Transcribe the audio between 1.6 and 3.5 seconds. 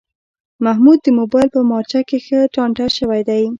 مارچه کې ښه ټانټه شوی دی.